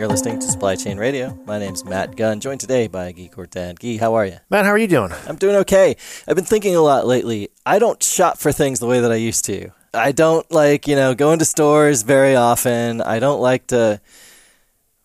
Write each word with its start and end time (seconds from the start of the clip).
You're 0.00 0.08
listening 0.08 0.38
to 0.38 0.46
Supply 0.46 0.76
Chain 0.76 0.96
Radio. 0.96 1.38
My 1.44 1.58
name's 1.58 1.84
Matt 1.84 2.16
Gunn, 2.16 2.40
joined 2.40 2.60
today 2.60 2.86
by 2.86 3.12
Guy 3.12 3.28
Courtin. 3.30 3.78
Guy, 3.78 3.98
how 3.98 4.14
are 4.14 4.24
you? 4.24 4.38
Matt, 4.48 4.64
how 4.64 4.70
are 4.70 4.78
you 4.78 4.86
doing? 4.86 5.12
I'm 5.28 5.36
doing 5.36 5.56
okay. 5.56 5.94
I've 6.26 6.36
been 6.36 6.46
thinking 6.46 6.74
a 6.74 6.80
lot 6.80 7.06
lately. 7.06 7.50
I 7.66 7.78
don't 7.78 8.02
shop 8.02 8.38
for 8.38 8.50
things 8.50 8.80
the 8.80 8.86
way 8.86 9.00
that 9.00 9.12
I 9.12 9.16
used 9.16 9.44
to. 9.44 9.72
I 9.92 10.12
don't 10.12 10.50
like, 10.50 10.88
you 10.88 10.96
know, 10.96 11.14
go 11.14 11.32
into 11.32 11.44
stores 11.44 12.00
very 12.00 12.34
often. 12.34 13.02
I 13.02 13.18
don't 13.18 13.42
like 13.42 13.66
to 13.66 14.00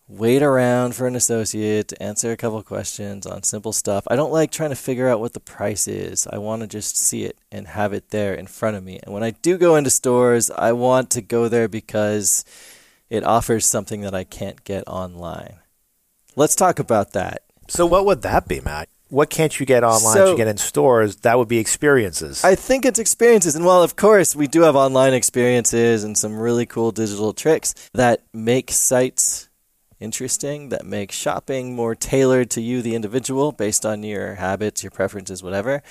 wait 0.08 0.42
around 0.42 0.94
for 0.94 1.06
an 1.06 1.14
associate 1.14 1.88
to 1.88 2.02
answer 2.02 2.32
a 2.32 2.36
couple 2.38 2.62
questions 2.62 3.26
on 3.26 3.42
simple 3.42 3.74
stuff. 3.74 4.04
I 4.08 4.16
don't 4.16 4.32
like 4.32 4.50
trying 4.50 4.70
to 4.70 4.76
figure 4.76 5.10
out 5.10 5.20
what 5.20 5.34
the 5.34 5.40
price 5.40 5.86
is. 5.86 6.26
I 6.26 6.38
want 6.38 6.62
to 6.62 6.66
just 6.66 6.96
see 6.96 7.24
it 7.24 7.36
and 7.52 7.66
have 7.66 7.92
it 7.92 8.12
there 8.12 8.32
in 8.32 8.46
front 8.46 8.78
of 8.78 8.82
me. 8.82 8.98
And 9.02 9.12
when 9.12 9.22
I 9.22 9.32
do 9.32 9.58
go 9.58 9.76
into 9.76 9.90
stores, 9.90 10.50
I 10.50 10.72
want 10.72 11.10
to 11.10 11.20
go 11.20 11.48
there 11.48 11.68
because 11.68 12.46
it 13.10 13.24
offers 13.24 13.66
something 13.66 14.00
that 14.02 14.14
I 14.14 14.24
can't 14.24 14.62
get 14.64 14.84
online. 14.86 15.56
Let's 16.34 16.54
talk 16.54 16.78
about 16.78 17.12
that. 17.12 17.42
So, 17.68 17.86
what 17.86 18.04
would 18.04 18.22
that 18.22 18.46
be, 18.46 18.60
Matt? 18.60 18.88
What 19.08 19.30
can't 19.30 19.58
you 19.58 19.66
get 19.66 19.84
online 19.84 20.14
So- 20.14 20.30
you 20.32 20.36
get 20.36 20.48
in 20.48 20.56
stores? 20.56 21.16
That 21.16 21.38
would 21.38 21.48
be 21.48 21.58
experiences. 21.58 22.44
I 22.44 22.54
think 22.56 22.84
it's 22.84 22.98
experiences. 22.98 23.54
And 23.54 23.64
while, 23.64 23.82
of 23.82 23.94
course, 23.96 24.34
we 24.34 24.48
do 24.48 24.62
have 24.62 24.74
online 24.74 25.14
experiences 25.14 26.02
and 26.02 26.18
some 26.18 26.38
really 26.38 26.66
cool 26.66 26.90
digital 26.90 27.32
tricks 27.32 27.74
that 27.94 28.22
make 28.32 28.72
sites 28.72 29.48
interesting, 30.00 30.68
that 30.70 30.84
make 30.84 31.12
shopping 31.12 31.74
more 31.74 31.94
tailored 31.94 32.50
to 32.50 32.60
you, 32.60 32.82
the 32.82 32.94
individual, 32.94 33.52
based 33.52 33.86
on 33.86 34.02
your 34.02 34.34
habits, 34.34 34.82
your 34.82 34.90
preferences, 34.90 35.42
whatever. 35.42 35.82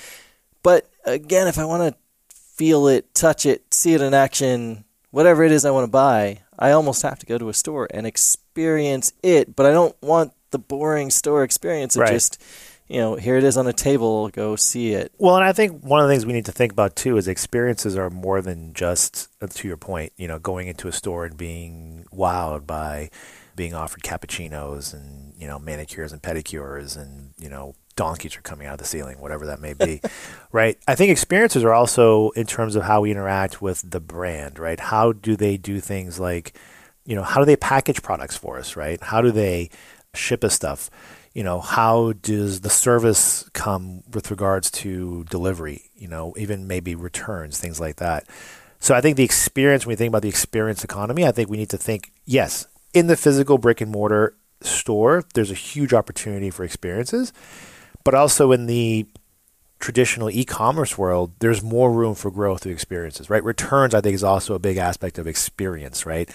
But 0.62 0.88
again, 1.04 1.48
if 1.48 1.58
I 1.58 1.64
want 1.64 1.92
to 1.94 2.36
feel 2.56 2.86
it, 2.86 3.14
touch 3.14 3.46
it, 3.46 3.74
see 3.74 3.94
it 3.94 4.00
in 4.00 4.14
action, 4.14 4.84
whatever 5.10 5.42
it 5.42 5.52
is 5.52 5.64
I 5.64 5.70
want 5.70 5.84
to 5.84 5.90
buy, 5.90 6.42
I 6.58 6.70
almost 6.72 7.02
have 7.02 7.18
to 7.20 7.26
go 7.26 7.38
to 7.38 7.48
a 7.48 7.54
store 7.54 7.88
and 7.92 8.06
experience 8.06 9.12
it. 9.22 9.54
But 9.56 9.66
I 9.66 9.72
don't 9.72 9.94
want 10.02 10.32
the 10.50 10.58
boring 10.58 11.10
store 11.10 11.42
experience 11.42 11.96
of 11.96 12.02
Right. 12.02 12.12
just, 12.12 12.40
you 12.88 12.98
know, 13.00 13.16
here 13.16 13.36
it 13.36 13.44
is 13.44 13.56
on 13.56 13.66
a 13.66 13.72
table, 13.72 14.28
go 14.28 14.56
see 14.56 14.92
it. 14.92 15.12
well, 15.18 15.36
and 15.36 15.44
I 15.44 15.52
think 15.52 15.82
one 15.82 16.00
of 16.00 16.06
the 16.08 16.12
things 16.14 16.24
we 16.24 16.32
need 16.32 16.46
to 16.46 16.52
think 16.52 16.72
about 16.72 16.94
too 16.96 17.16
is 17.16 17.26
experiences 17.28 17.96
are 17.96 18.10
more 18.10 18.40
than 18.40 18.72
just, 18.74 19.28
uh, 19.42 19.48
to 19.48 19.68
your 19.68 19.76
point, 19.76 20.12
you 20.16 20.28
know, 20.28 20.38
going 20.38 20.68
into 20.68 20.86
a 20.88 20.92
store 20.92 21.24
and 21.24 21.36
being 21.36 22.06
wowed 22.12 22.66
by 22.66 23.10
being 23.56 23.74
offered 23.74 24.02
cappuccinos 24.02 24.92
and 24.92 25.32
you 25.38 25.46
know 25.46 25.58
manicures 25.58 26.12
and 26.12 26.20
pedicures 26.22 26.94
and 26.96 27.32
you 27.38 27.48
know 27.48 27.74
donkeys 27.96 28.36
are 28.36 28.42
coming 28.42 28.66
out 28.66 28.74
of 28.74 28.78
the 28.78 28.84
ceiling, 28.84 29.18
whatever 29.18 29.46
that 29.46 29.60
may 29.60 29.72
be, 29.72 30.00
right? 30.52 30.78
I 30.86 30.94
think 30.94 31.10
experiences 31.10 31.64
are 31.64 31.72
also 31.72 32.30
in 32.30 32.46
terms 32.46 32.76
of 32.76 32.84
how 32.84 33.00
we 33.00 33.10
interact 33.10 33.60
with 33.60 33.90
the 33.90 34.00
brand, 34.00 34.58
right? 34.58 34.78
How 34.78 35.12
do 35.12 35.36
they 35.36 35.56
do 35.56 35.80
things 35.80 36.20
like, 36.20 36.56
you 37.04 37.16
know, 37.16 37.22
how 37.22 37.40
do 37.40 37.46
they 37.46 37.56
package 37.56 38.02
products 38.02 38.36
for 38.36 38.58
us, 38.58 38.76
right? 38.76 39.00
How 39.02 39.20
do 39.20 39.30
they 39.30 39.70
ship 40.14 40.44
us 40.44 40.54
stuff? 40.54 40.90
You 41.34 41.42
know, 41.42 41.60
how 41.60 42.12
does 42.12 42.62
the 42.62 42.70
service 42.70 43.48
come 43.52 44.02
with 44.12 44.30
regards 44.30 44.70
to 44.72 45.24
delivery? 45.24 45.90
You 45.94 46.08
know, 46.08 46.34
even 46.38 46.66
maybe 46.66 46.94
returns, 46.94 47.58
things 47.58 47.80
like 47.80 47.96
that. 47.96 48.26
So 48.78 48.94
I 48.94 49.00
think 49.00 49.16
the 49.16 49.24
experience, 49.24 49.86
when 49.86 49.92
we 49.92 49.96
think 49.96 50.10
about 50.10 50.22
the 50.22 50.28
experience 50.28 50.84
economy, 50.84 51.26
I 51.26 51.32
think 51.32 51.50
we 51.50 51.56
need 51.56 51.70
to 51.70 51.78
think, 51.78 52.12
yes, 52.24 52.66
in 52.94 53.06
the 53.06 53.16
physical 53.16 53.58
brick 53.58 53.80
and 53.80 53.90
mortar 53.90 54.34
store, 54.60 55.24
there's 55.34 55.50
a 55.50 55.54
huge 55.54 55.92
opportunity 55.92 56.50
for 56.50 56.64
experiences, 56.64 57.32
but 58.06 58.14
also 58.14 58.52
in 58.52 58.66
the 58.66 59.04
traditional 59.80 60.30
e-commerce 60.30 60.96
world, 60.96 61.32
there's 61.40 61.60
more 61.60 61.92
room 61.92 62.14
for 62.14 62.30
growth 62.30 62.62
through 62.62 62.70
experiences, 62.70 63.28
right? 63.28 63.42
Returns, 63.42 63.96
I 63.96 64.00
think, 64.00 64.14
is 64.14 64.22
also 64.22 64.54
a 64.54 64.60
big 64.60 64.76
aspect 64.76 65.18
of 65.18 65.26
experience, 65.26 66.06
right? 66.06 66.30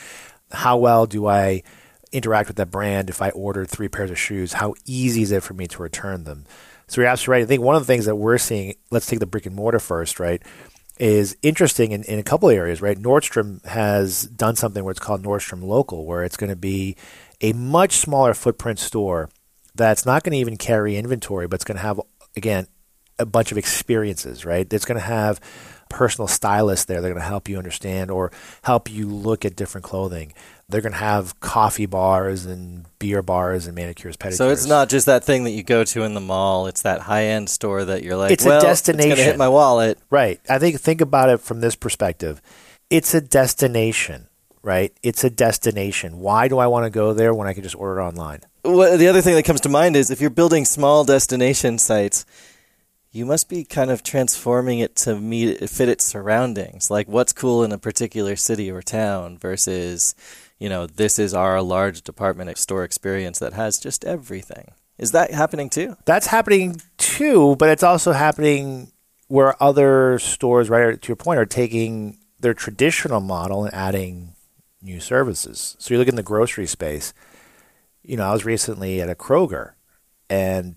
How 0.52 0.76
well 0.76 1.06
do 1.06 1.28
I 1.28 1.64
interact 2.12 2.50
with 2.50 2.58
that 2.58 2.72
brand 2.72 3.10
if 3.10 3.22
I 3.22 3.30
ordered 3.30 3.70
three 3.70 3.88
pairs 3.88 4.12
of 4.12 4.20
shoes? 4.20 4.52
How 4.52 4.76
easy 4.86 5.22
is 5.22 5.32
it 5.32 5.44
for 5.44 5.54
me 5.54 5.66
to 5.68 5.82
return 5.82 6.26
them? 6.26 6.44
So 6.88 7.00
you're 7.00 7.10
absolutely 7.10 7.40
right. 7.40 7.44
I 7.46 7.48
think 7.48 7.64
one 7.64 7.76
of 7.76 7.84
the 7.84 7.88
things 7.88 8.04
that 8.04 8.18
we're 8.18 8.38
seeing, 8.38 8.74
let's 8.90 9.06
take 9.06 9.20
the 9.20 9.26
brick 9.26 9.46
and 9.46 9.56
mortar 9.56 9.80
first, 9.80 10.20
right? 10.20 10.44
Is 11.00 11.38
interesting 11.42 11.94
in, 11.94 12.04
in 12.04 12.20
a 12.20 12.24
couple 12.24 12.50
areas, 12.50 12.82
right? 12.82 12.98
Nordstrom 12.98 13.66
has 13.66 14.24
done 14.24 14.58
something 14.58 14.84
where 14.84 14.92
it's 14.92 15.00
called 15.00 15.24
Nordstrom 15.24 15.64
Local, 15.64 16.06
where 16.06 16.26
it's 16.26 16.36
going 16.36 16.50
to 16.50 16.58
be 16.58 16.98
a 17.40 17.54
much 17.54 17.94
smaller 17.94 18.34
footprint 18.34 18.78
store 18.78 19.30
that's 19.76 20.06
not 20.06 20.24
going 20.24 20.34
to 20.34 20.40
even 20.40 20.58
carry 20.58 20.96
inventory, 20.98 21.48
but 21.48 21.56
it's 21.56 21.64
going 21.64 21.78
to 21.78 21.84
have, 21.84 22.00
again, 22.36 22.68
a 23.20 23.26
bunch 23.26 23.52
of 23.52 23.58
experiences, 23.58 24.46
right? 24.46 24.72
It's 24.72 24.86
going 24.86 25.00
to 25.00 25.06
have 25.06 25.40
personal 25.90 26.28
stylists 26.28 26.86
there. 26.86 27.02
They're 27.02 27.12
going 27.12 27.22
to 27.22 27.28
help 27.28 27.50
you 27.50 27.58
understand 27.58 28.10
or 28.10 28.32
help 28.64 28.90
you 28.90 29.08
look 29.08 29.46
at 29.46 29.56
different 29.56 29.84
clothing. 29.84 30.34
They're 30.70 30.82
going 30.82 30.94
to 30.94 30.98
have 30.98 31.40
coffee 31.42 31.86
bars 31.86 32.46
and 32.46 32.86
beer 32.98 33.22
bars 33.22 33.68
and 33.68 33.76
manicures, 33.76 34.16
pedicures. 34.16 34.38
So 34.38 34.50
it's 34.50 34.66
not 34.66 34.90
just 34.90 35.06
that 35.06 35.24
thing 35.24 35.44
that 35.44 35.52
you 35.52 35.64
go 35.64 35.84
to 35.84 36.04
in 36.04 36.14
the 36.14 36.22
mall. 36.22 36.68
It's 36.68 36.82
that 36.84 37.02
high 37.02 37.26
end 37.26 37.50
store 37.50 37.84
that 37.86 38.04
you're 38.04 38.16
like, 38.16 38.32
It's 38.32 38.46
a 38.46 38.48
well, 38.48 38.58
It's 38.58 38.66
destination. 38.66 39.10
gonna 39.12 39.24
hit 39.24 39.38
my 39.38 39.50
wallet. 39.50 40.00
Right. 40.10 40.40
I 40.50 40.60
think 40.60 40.80
think 40.80 41.02
about 41.02 41.30
it 41.30 41.42
from 41.42 41.60
this 41.60 41.76
perspective. 41.76 42.42
It's 42.90 43.14
a 43.14 43.20
destination, 43.22 44.28
right? 44.64 44.94
It's 45.04 45.26
a 45.26 45.30
destination. 45.30 46.20
Why 46.20 46.48
do 46.48 46.58
I 46.58 46.68
want 46.68 46.86
to 46.86 46.90
go 46.90 47.14
there 47.14 47.34
when 47.34 47.48
I 47.48 47.54
can 47.54 47.64
just 47.64 47.76
order 47.76 48.00
it 48.00 48.04
online? 48.04 48.42
Well, 48.64 48.98
the 48.98 49.08
other 49.08 49.22
thing 49.22 49.36
that 49.36 49.44
comes 49.44 49.62
to 49.62 49.70
mind 49.70 49.96
is 49.96 50.12
if 50.12 50.22
you're 50.22 50.30
building 50.30 50.66
small 50.66 51.04
destination 51.04 51.80
sites, 51.80 52.26
you 53.12 53.26
must 53.26 53.50
be 53.50 53.64
kind 53.64 53.90
of 53.90 54.04
transforming 54.04 54.80
it 54.80 54.96
to 54.98 55.20
meet 55.20 55.68
fit 55.70 55.90
its 55.90 56.06
surroundings. 56.06 56.92
Like 56.92 57.08
what's 57.08 57.34
cool 57.34 57.64
in 57.64 57.72
a 57.72 57.80
particular 57.80 58.36
city 58.36 58.70
or 58.70 58.82
town 58.82 59.38
versus, 59.38 60.16
you 60.60 60.70
know, 60.70 60.86
this 60.86 61.18
is 61.18 61.34
our 61.34 61.62
large 61.62 62.04
department 62.04 62.56
store 62.58 62.84
experience 62.84 63.40
that 63.40 63.54
has 63.54 63.80
just 63.80 64.06
everything. 64.06 64.72
Is 64.98 65.12
that 65.12 65.32
happening 65.32 65.70
too? 65.70 65.98
That's 66.06 66.28
happening 66.28 66.82
too, 66.98 67.56
but 67.56 67.70
it's 67.70 67.84
also 67.84 68.12
happening 68.12 68.92
where 69.28 69.62
other 69.62 70.20
stores, 70.20 70.70
right 70.70 71.02
to 71.02 71.08
your 71.08 71.16
point, 71.16 71.40
are 71.40 71.46
taking 71.46 72.20
their 72.40 72.54
traditional 72.54 73.22
model 73.22 73.66
and 73.66 73.74
adding 73.74 74.36
new 74.82 75.00
services. 75.00 75.76
So 75.80 75.94
you 75.94 76.00
look 76.00 76.08
in 76.08 76.16
the 76.16 76.24
grocery 76.24 76.68
space. 76.68 77.14
You 78.04 78.18
know, 78.18 78.28
I 78.28 78.34
was 78.34 78.46
recently 78.46 79.02
at 79.02 79.10
a 79.10 79.16
Kroger, 79.16 79.74
and 80.30 80.76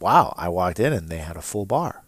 wow, 0.00 0.34
I 0.36 0.48
walked 0.48 0.80
in 0.80 0.92
and 0.92 1.08
they 1.08 1.18
had 1.18 1.36
a 1.36 1.42
full 1.42 1.66
bar, 1.66 2.04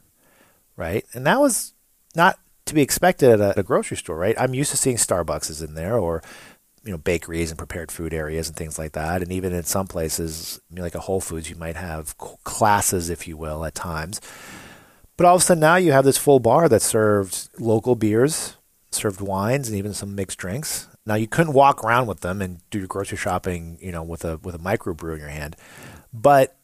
right? 0.77 1.05
And 1.13 1.27
that 1.27 1.41
was 1.41 1.75
not 2.15 2.39
to 2.67 2.75
be 2.75 2.83
expected 2.83 3.31
at 3.31 3.41
a, 3.41 3.61
a 3.61 3.63
grocery 3.63 3.97
store, 3.97 4.17
right? 4.17 4.35
I'm 4.39 4.55
used 4.55 4.71
to 4.71 4.77
seeing 4.77 4.97
Starbucks 4.97 5.51
is 5.51 5.63
in 5.63 5.75
there 5.75 5.99
or 5.99 6.23
you 6.85 6.91
know 6.91 6.99
bakeries 6.99 7.51
and 7.51 7.59
prepared 7.59 7.91
food 7.91 8.13
areas 8.13 8.49
and 8.49 8.57
things 8.57 8.79
like 8.79 8.93
that 8.93 9.23
and 9.23 9.33
even 9.33 9.53
in 9.53 9.65
some 9.65 9.87
places 9.87 10.61
like 10.71 10.95
a 10.95 11.01
whole 11.01 11.21
foods 11.21 11.49
you 11.49 11.57
might 11.57 11.77
have 11.77 12.17
classes 12.19 13.09
if 13.09 13.27
you 13.27 13.37
will 13.37 13.65
at 13.65 13.75
times 13.75 14.21
but 15.17 15.27
all 15.27 15.37
of 15.37 15.41
a 15.41 15.45
sudden 15.45 15.61
now 15.61 15.77
you 15.77 15.93
have 15.93 16.05
this 16.05 16.19
full 16.19 16.41
bar 16.41 16.69
that 16.69 16.83
served 16.83 17.49
local 17.59 17.95
beers 17.95 18.57
served 18.91 19.21
wines 19.21 19.69
and 19.69 19.79
even 19.79 19.95
some 19.95 20.15
mixed 20.15 20.39
drinks 20.39 20.89
now 21.07 21.15
you 21.15 21.27
couldn't 21.27 21.53
walk 21.53 21.85
around 21.85 22.07
with 22.07 22.21
them 22.21 22.41
and 22.41 22.61
do 22.71 22.79
your 22.79 22.87
grocery 22.89 23.19
shopping 23.19 23.79
you 23.81 23.93
know 23.93 24.03
with 24.03 24.25
a 24.25 24.39
with 24.39 24.55
a 24.55 24.59
microbrew 24.59 25.15
in 25.15 25.21
your 25.21 25.29
hand. 25.29 25.57
But 26.13 26.57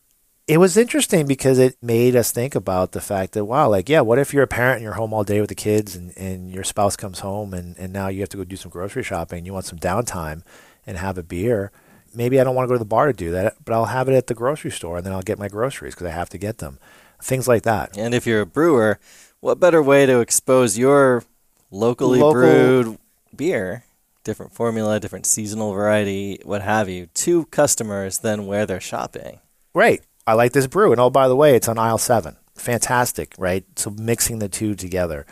it 0.47 0.59
was 0.59 0.77
interesting 0.77 1.27
because 1.27 1.59
it 1.59 1.77
made 1.81 2.17
us 2.17 2.33
think 2.33 2.55
about 2.55 2.93
the 2.93 3.01
fact 3.01 3.33
that 3.35 3.45
wow 3.45 3.69
like 3.69 3.89
yeah 3.89 4.01
what 4.01 4.19
if 4.19 4.33
you're 4.35 4.43
a 4.43 4.49
parent 4.49 4.77
and 4.77 4.83
you're 4.85 4.95
home 4.95 5.13
all 5.13 5.25
day 5.25 5.41
with 5.41 5.49
the 5.49 5.55
kids 5.55 5.95
and, 5.95 6.17
and 6.17 6.51
your 6.51 6.65
spouse 6.65 6.97
comes 6.97 7.21
home 7.21 7.55
and, 7.55 7.77
and 7.79 7.93
now 7.93 8.09
you 8.09 8.21
have 8.21 8.29
to 8.31 8.37
go 8.37 8.45
do 8.45 8.57
some 8.57 8.71
grocery 8.71 9.03
shopping 9.03 9.39
and 9.39 9.47
you 9.47 9.53
want 9.53 9.67
some 9.67 9.79
downtime 9.79 10.43
and 10.87 10.97
have 10.97 11.19
a 11.19 11.23
beer. 11.23 11.71
Maybe 12.13 12.41
i 12.41 12.45
don't 12.45 12.57
want 12.57 12.67
to 12.67 12.69
go 12.69 12.75
to 12.75 12.81
the 12.81 12.85
bar 12.85 13.07
to 13.07 13.13
do 13.13 13.31
that 13.31 13.55
but 13.65 13.73
i'll 13.73 13.85
have 13.85 14.09
it 14.09 14.15
at 14.15 14.27
the 14.27 14.35
grocery 14.35 14.73
store 14.73 14.97
and 14.97 15.07
then 15.07 15.13
i'll 15.13 15.23
get 15.23 15.39
my 15.39 15.47
groceries 15.47 15.95
because 15.95 16.09
i 16.09 16.11
have 16.11 16.29
to 16.31 16.39
get 16.39 16.59
them. 16.59 16.81
Things 17.23 17.47
like 17.47 17.63
that. 17.65 17.97
And 17.97 18.15
if 18.15 18.27
you're 18.27 18.41
a 18.41 18.47
brewer, 18.47 18.99
what 19.41 19.61
better 19.61 19.83
way 19.83 20.07
to 20.07 20.21
expose 20.21 20.79
your 20.79 21.23
locally 21.71 22.19
Local- 22.19 22.33
brewed 22.41 22.99
beer, 23.37 23.85
different 24.25 24.53
formula, 24.53 25.01
different 25.01 25.27
seasonal 25.27 25.73
variety, 25.73 26.41
what 26.45 26.63
have 26.63 26.89
you, 26.89 27.07
to 27.07 27.47
customers 27.47 28.19
than 28.19 28.47
where 28.47 28.67
they're 28.67 28.81
shopping? 28.81 29.41
Great. 29.73 30.03
I 30.27 30.35
like 30.35 30.53
this 30.53 30.67
brew. 30.67 30.93
And 30.93 31.01
oh, 31.01 31.11
by 31.11 31.29
the 31.29 31.37
way, 31.37 31.55
it's 31.55 31.69
on 31.69 31.79
aisle 31.79 31.99
seven. 31.99 32.37
Fantastic, 32.55 33.35
right? 33.39 33.65
So 33.77 33.91
mixing 33.91 34.39
the 34.39 34.49
two 34.49 34.75
together. 34.75 35.27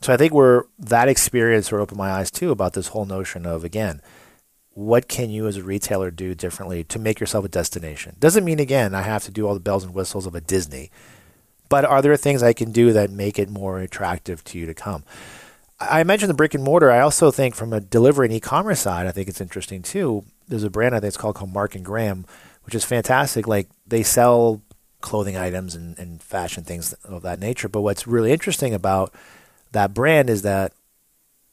So 0.00 0.12
I 0.12 0.16
think 0.16 0.32
we're 0.32 0.64
that 0.78 1.08
experience 1.08 1.68
sort 1.68 1.80
of 1.80 1.84
opened 1.84 1.98
my 1.98 2.10
eyes 2.10 2.30
too 2.30 2.50
about 2.50 2.74
this 2.74 2.88
whole 2.88 3.06
notion 3.06 3.46
of 3.46 3.64
again, 3.64 4.02
what 4.74 5.08
can 5.08 5.30
you 5.30 5.46
as 5.46 5.56
a 5.56 5.62
retailer 5.62 6.10
do 6.10 6.34
differently 6.34 6.84
to 6.84 6.98
make 6.98 7.20
yourself 7.20 7.44
a 7.44 7.48
destination? 7.48 8.16
Doesn't 8.18 8.44
mean 8.44 8.58
again 8.58 8.94
I 8.94 9.02
have 9.02 9.24
to 9.24 9.30
do 9.30 9.46
all 9.46 9.54
the 9.54 9.60
bells 9.60 9.84
and 9.84 9.94
whistles 9.94 10.26
of 10.26 10.34
a 10.34 10.40
Disney, 10.40 10.90
but 11.68 11.84
are 11.84 12.02
there 12.02 12.16
things 12.16 12.42
I 12.42 12.52
can 12.52 12.72
do 12.72 12.92
that 12.92 13.10
make 13.10 13.38
it 13.38 13.48
more 13.48 13.78
attractive 13.78 14.44
to 14.44 14.58
you 14.58 14.66
to 14.66 14.74
come? 14.74 15.04
I 15.80 16.04
mentioned 16.04 16.30
the 16.30 16.34
brick 16.34 16.54
and 16.54 16.64
mortar. 16.64 16.90
I 16.90 17.00
also 17.00 17.30
think 17.30 17.54
from 17.54 17.72
a 17.72 17.80
delivery 17.80 18.26
and 18.26 18.34
e-commerce 18.34 18.80
side, 18.80 19.06
I 19.06 19.12
think 19.12 19.28
it's 19.28 19.40
interesting 19.40 19.82
too. 19.82 20.24
There's 20.46 20.64
a 20.64 20.70
brand 20.70 20.94
I 20.94 21.00
think 21.00 21.08
it's 21.08 21.16
called 21.16 21.34
called 21.34 21.52
Mark 21.52 21.74
and 21.74 21.84
Graham, 21.84 22.26
which 22.64 22.74
is 22.74 22.84
fantastic. 22.84 23.46
Like 23.46 23.68
they 23.86 24.02
sell 24.02 24.62
clothing 25.00 25.36
items 25.36 25.74
and, 25.74 25.98
and 25.98 26.22
fashion 26.22 26.64
things 26.64 26.92
of 27.04 27.22
that 27.22 27.40
nature. 27.40 27.68
But 27.68 27.82
what's 27.82 28.06
really 28.06 28.32
interesting 28.32 28.72
about 28.72 29.12
that 29.72 29.92
brand 29.92 30.30
is 30.30 30.42
that 30.42 30.72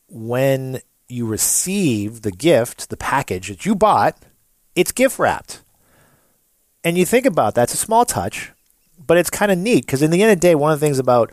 when 0.07 0.81
you 1.07 1.25
receive 1.25 2.21
the 2.21 2.31
gift, 2.31 2.89
the 2.89 2.97
package 2.97 3.49
that 3.49 3.65
you 3.65 3.75
bought, 3.75 4.17
it's 4.75 4.91
gift 4.91 5.19
wrapped. 5.19 5.61
And 6.83 6.97
you 6.97 7.05
think 7.05 7.25
about 7.25 7.55
that, 7.55 7.63
it's 7.63 7.73
a 7.73 7.77
small 7.77 8.05
touch, 8.05 8.51
but 8.97 9.17
it's 9.17 9.29
kind 9.29 9.51
of 9.51 9.57
neat 9.57 9.85
because 9.85 10.01
in 10.01 10.11
the 10.11 10.21
end 10.21 10.31
of 10.31 10.37
the 10.37 10.47
day, 10.47 10.55
one 10.55 10.71
of 10.71 10.79
the 10.79 10.85
things 10.85 10.99
about 10.99 11.31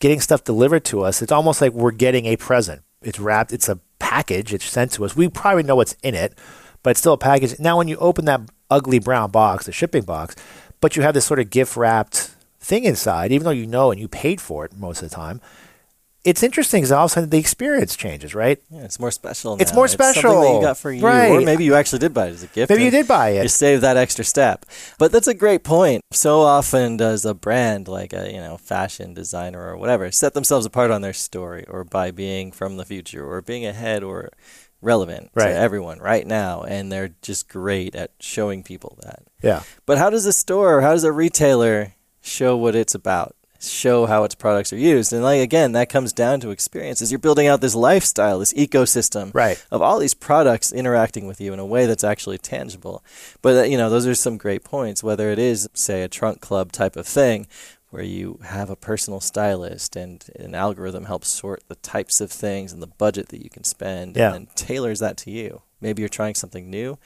getting 0.00 0.20
stuff 0.20 0.44
delivered 0.44 0.84
to 0.86 1.02
us, 1.02 1.22
it's 1.22 1.32
almost 1.32 1.60
like 1.60 1.72
we're 1.72 1.90
getting 1.92 2.26
a 2.26 2.36
present. 2.36 2.82
It's 3.02 3.20
wrapped, 3.20 3.52
it's 3.52 3.68
a 3.68 3.78
package, 3.98 4.52
it's 4.52 4.64
sent 4.64 4.92
to 4.92 5.04
us. 5.04 5.14
We 5.14 5.28
probably 5.28 5.62
know 5.62 5.76
what's 5.76 5.96
in 6.02 6.14
it, 6.14 6.36
but 6.82 6.90
it's 6.90 7.00
still 7.00 7.12
a 7.12 7.18
package. 7.18 7.58
Now, 7.60 7.78
when 7.78 7.88
you 7.88 7.96
open 7.98 8.24
that 8.24 8.40
ugly 8.70 8.98
brown 8.98 9.30
box, 9.30 9.66
the 9.66 9.72
shipping 9.72 10.02
box, 10.02 10.34
but 10.80 10.96
you 10.96 11.02
have 11.02 11.14
this 11.14 11.26
sort 11.26 11.38
of 11.38 11.50
gift 11.50 11.76
wrapped 11.76 12.34
thing 12.58 12.84
inside, 12.84 13.32
even 13.32 13.44
though 13.44 13.50
you 13.50 13.66
know 13.66 13.90
and 13.90 14.00
you 14.00 14.08
paid 14.08 14.40
for 14.40 14.64
it 14.64 14.76
most 14.76 15.02
of 15.02 15.08
the 15.08 15.14
time, 15.14 15.40
it's 16.24 16.42
interesting 16.42 16.80
because 16.82 16.92
all 16.92 17.06
of 17.06 17.10
a 17.10 17.14
sudden 17.14 17.30
the 17.30 17.38
experience 17.38 17.96
changes, 17.96 18.34
right? 18.34 18.60
Yeah, 18.70 18.82
it's 18.82 19.00
more 19.00 19.10
special. 19.10 19.56
It's 19.60 19.72
now. 19.72 19.76
more 19.76 19.88
something 19.88 20.06
that 20.06 20.12
special. 20.14 20.54
you 20.56 20.60
got 20.60 20.76
for 20.76 20.92
you, 20.92 21.02
Right. 21.02 21.30
or 21.30 21.40
maybe 21.40 21.64
you 21.64 21.74
actually 21.74 22.00
did 22.00 22.12
buy 22.12 22.26
it 22.26 22.32
as 22.32 22.42
a 22.42 22.46
gift. 22.48 22.68
Maybe 22.70 22.84
you 22.84 22.90
did 22.90 23.08
buy 23.08 23.30
it. 23.30 23.34
You 23.36 23.40
it. 23.42 23.48
save 23.50 23.80
that 23.80 23.96
extra 23.96 24.24
step. 24.24 24.66
But 24.98 25.12
that's 25.12 25.26
a 25.28 25.34
great 25.34 25.64
point. 25.64 26.02
So 26.12 26.40
often 26.42 26.96
does 26.98 27.24
a 27.24 27.32
brand 27.34 27.88
like 27.88 28.12
a 28.12 28.30
you 28.30 28.38
know 28.40 28.56
fashion 28.58 29.14
designer 29.14 29.66
or 29.70 29.76
whatever 29.76 30.10
set 30.12 30.34
themselves 30.34 30.66
apart 30.66 30.90
on 30.90 31.00
their 31.02 31.12
story, 31.14 31.64
or 31.68 31.84
by 31.84 32.10
being 32.10 32.52
from 32.52 32.76
the 32.76 32.84
future, 32.84 33.24
or 33.26 33.40
being 33.40 33.64
ahead, 33.64 34.02
or 34.02 34.30
relevant 34.82 35.30
Right. 35.34 35.48
to 35.48 35.54
everyone 35.54 35.98
right 35.98 36.26
now, 36.26 36.62
and 36.62 36.90
they're 36.90 37.10
just 37.22 37.48
great 37.48 37.94
at 37.94 38.12
showing 38.20 38.62
people 38.62 38.98
that. 39.02 39.22
Yeah. 39.42 39.62
But 39.86 39.98
how 39.98 40.08
does 40.10 40.24
a 40.26 40.32
store, 40.32 40.80
how 40.80 40.92
does 40.92 41.04
a 41.04 41.12
retailer 41.12 41.92
show 42.22 42.56
what 42.56 42.74
it's 42.74 42.94
about? 42.94 43.34
Show 43.62 44.06
how 44.06 44.24
its 44.24 44.34
products 44.34 44.72
are 44.72 44.78
used. 44.78 45.12
And 45.12 45.22
like 45.22 45.40
again, 45.40 45.72
that 45.72 45.88
comes 45.90 46.12
down 46.14 46.40
to 46.40 46.50
experiences. 46.50 47.12
You're 47.12 47.18
building 47.18 47.46
out 47.46 47.60
this 47.60 47.74
lifestyle, 47.74 48.38
this 48.38 48.54
ecosystem 48.54 49.30
Right. 49.34 49.62
of 49.70 49.82
all 49.82 49.98
these 49.98 50.14
products 50.14 50.72
interacting 50.72 51.26
with 51.26 51.40
you 51.42 51.52
in 51.52 51.58
a 51.58 51.66
way 51.66 51.84
that's 51.86 52.02
actually 52.04 52.38
tangible. 52.38 53.04
But 53.42 53.56
uh, 53.56 53.62
you 53.64 53.76
know, 53.76 53.90
those 53.90 54.06
are 54.06 54.14
some 54.14 54.38
great 54.38 54.64
points 54.64 55.02
whether 55.02 55.30
it 55.30 55.38
is 55.38 55.68
say 55.74 56.02
a 56.02 56.08
trunk 56.08 56.40
club 56.40 56.72
type 56.72 56.96
of 56.96 57.06
thing 57.06 57.46
where 57.90 58.02
you 58.02 58.38
have 58.44 58.70
a 58.70 58.76
personal 58.76 59.20
stylist 59.20 59.94
and 59.96 60.24
an 60.38 60.54
algorithm 60.54 61.04
helps 61.06 61.28
sort 61.28 61.62
the 61.68 61.74
types 61.74 62.20
of 62.20 62.30
things 62.30 62.72
and 62.72 62.80
the 62.82 62.86
budget 62.86 63.28
that 63.28 63.42
you 63.42 63.50
can 63.50 63.64
spend 63.64 64.16
Yeah. 64.16 64.32
and 64.32 64.46
then 64.46 64.54
tailors 64.54 65.00
that 65.00 65.16
to 65.18 65.30
you. 65.30 65.62
Maybe 65.80 66.00
you're 66.00 66.08
trying 66.08 66.34
something 66.36 66.70
new. 66.70 66.98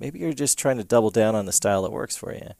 Maybe 0.00 0.18
you're 0.18 0.32
just 0.32 0.58
trying 0.58 0.78
to 0.78 0.84
double 0.84 1.10
down 1.10 1.34
on 1.36 1.46
the 1.46 1.52
style 1.52 1.82
that 1.82 1.92
works 1.92 2.16
for 2.16 2.32
you. 2.34 2.52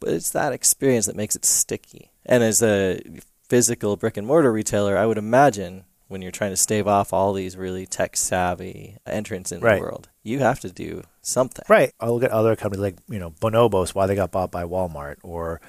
But 0.00 0.10
it's 0.10 0.30
that 0.30 0.52
experience 0.52 1.04
that 1.06 1.16
makes 1.16 1.36
it 1.36 1.44
sticky. 1.44 2.10
And 2.26 2.42
as 2.42 2.62
a 2.62 3.00
physical 3.48 3.96
brick 3.96 4.16
and 4.16 4.26
mortar 4.26 4.52
retailer, 4.52 4.98
I 4.98 5.06
would 5.06 5.18
imagine 5.18 5.84
when 6.08 6.22
you're 6.22 6.30
trying 6.32 6.50
to 6.50 6.56
stave 6.56 6.86
off 6.86 7.12
all 7.12 7.32
these 7.32 7.56
really 7.56 7.86
tech 7.86 8.16
savvy 8.16 8.96
entrants 9.06 9.50
in 9.52 9.60
Right. 9.60 9.76
the 9.76 9.82
world, 9.82 10.08
you 10.22 10.40
have 10.40 10.60
to 10.60 10.70
do 10.70 11.02
something. 11.22 11.64
Right. 11.68 11.92
I 11.98 12.08
look 12.10 12.22
at 12.22 12.30
other 12.30 12.54
companies 12.56 12.82
like, 12.82 12.96
you 13.08 13.18
know, 13.18 13.30
Bonobos, 13.30 13.94
why 13.94 14.06
they 14.06 14.14
got 14.14 14.30
bought 14.30 14.50
by 14.52 14.64
Walmart 14.64 15.16
or, 15.22 15.60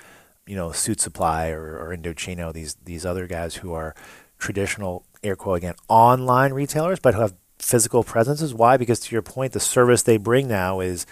you 0.45 0.55
know, 0.55 0.71
Suit 0.71 0.99
Supply 1.01 1.49
or, 1.49 1.77
or 1.77 1.95
Indochino, 1.95 2.53
these 2.53 2.75
these 2.83 3.05
other 3.05 3.25
guys 3.27 3.55
who 3.55 3.73
are 3.73 3.95
traditional 4.37 5.05
air 5.23 5.35
quote 5.35 5.57
again, 5.57 5.75
online 5.87 6.53
retailers, 6.53 6.99
but 6.99 7.15
who 7.15 7.21
have 7.21 7.33
physical 7.59 8.03
presences. 8.03 8.53
Why? 8.53 8.77
Because 8.77 8.99
to 9.01 9.15
your 9.15 9.23
point, 9.23 9.53
the 9.53 9.59
service 9.59 10.03
they 10.03 10.17
bring 10.17 10.47
now 10.47 10.79
is 10.79 11.05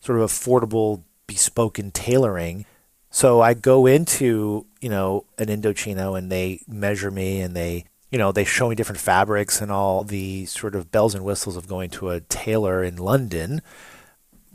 sort 0.00 0.18
of 0.18 0.28
affordable, 0.28 1.02
bespoke 1.28 1.78
and 1.78 1.94
tailoring. 1.94 2.66
So 3.12 3.40
I 3.40 3.54
go 3.54 3.86
into, 3.86 4.66
you 4.80 4.88
know, 4.88 5.24
an 5.38 5.46
Indochino 5.46 6.18
and 6.18 6.32
they 6.32 6.60
measure 6.66 7.10
me 7.10 7.40
and 7.40 7.54
they 7.54 7.84
you 8.10 8.18
know, 8.18 8.30
they 8.30 8.44
show 8.44 8.68
me 8.68 8.74
different 8.74 9.00
fabrics 9.00 9.62
and 9.62 9.72
all 9.72 10.04
the 10.04 10.44
sort 10.44 10.74
of 10.74 10.90
bells 10.90 11.14
and 11.14 11.24
whistles 11.24 11.56
of 11.56 11.66
going 11.66 11.88
to 11.88 12.10
a 12.10 12.20
tailor 12.20 12.84
in 12.84 12.96
London 12.96 13.62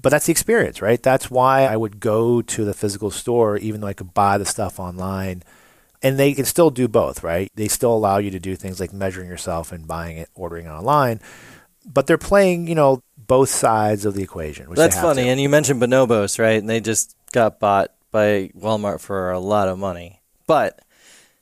but 0.01 0.09
that's 0.09 0.27
the 0.27 0.31
experience, 0.31 0.81
right? 0.81 1.01
That's 1.01 1.31
why 1.31 1.63
I 1.63 1.75
would 1.75 1.99
go 1.99 2.41
to 2.41 2.65
the 2.65 2.73
physical 2.73 3.11
store, 3.11 3.57
even 3.57 3.81
though 3.81 3.87
I 3.87 3.93
could 3.93 4.13
buy 4.13 4.37
the 4.37 4.45
stuff 4.45 4.79
online. 4.79 5.43
And 6.03 6.19
they 6.19 6.33
can 6.33 6.45
still 6.45 6.69
do 6.69 6.87
both, 6.87 7.23
right? 7.23 7.51
They 7.55 7.67
still 7.67 7.93
allow 7.93 8.19
you 8.19 8.29
to 8.31 8.39
do 8.39 8.55
things 8.55 8.79
like 8.79 8.93
measuring 8.93 9.27
yourself 9.27 9.71
and 9.71 9.87
buying 9.87 10.17
it, 10.17 10.29
ordering 10.35 10.67
it 10.67 10.69
online. 10.69 11.19
But 11.85 12.05
they're 12.05 12.19
playing, 12.19 12.67
you 12.67 12.75
know, 12.75 13.01
both 13.17 13.49
sides 13.49 14.05
of 14.05 14.13
the 14.13 14.21
equation. 14.21 14.69
Which 14.69 14.77
That's 14.77 14.95
funny. 14.95 15.23
to. 15.23 15.29
And 15.29 15.41
you 15.41 15.49
mentioned 15.49 15.81
Bonobos, 15.81 16.37
right? 16.37 16.59
And 16.59 16.69
they 16.69 16.79
just 16.79 17.15
got 17.31 17.59
bought 17.59 17.91
by 18.11 18.49
Walmart 18.57 18.99
for 19.01 19.31
a 19.31 19.39
lot 19.39 19.67
of 19.67 19.77
money. 19.77 20.21
But 20.45 20.79